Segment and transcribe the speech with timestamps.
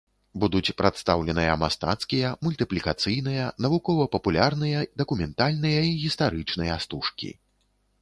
[0.43, 7.35] Будуць прадстаўленыя мастацкія, мультыплікацыйныя, навукова-папулярныя, дакументальныя і гістарычныя стужкі.